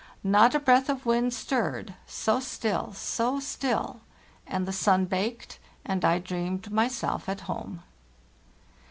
Not 0.23 0.55
a 0.55 0.59
breath 0.59 0.89
of 0.89 1.05
wind 1.05 1.31
stirred 1.31 1.93
—so 2.07 2.39
still, 2.39 2.91
so 2.91 3.39
still; 3.39 4.01
and 4.47 4.65
the 4.67 4.73
sun 4.73 5.05
baked, 5.05 5.59
and 5.85 6.03
I 6.03 6.17
dreamed 6.17 6.71
myself 6.71 7.29
at 7.29 7.41
home. 7.41 7.83